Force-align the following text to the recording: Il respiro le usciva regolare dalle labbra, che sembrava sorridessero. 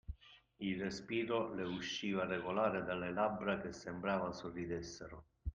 Il 0.57 0.81
respiro 0.81 1.53
le 1.53 1.61
usciva 1.67 2.25
regolare 2.25 2.83
dalle 2.83 3.11
labbra, 3.13 3.61
che 3.61 3.71
sembrava 3.71 4.31
sorridessero. 4.31 5.27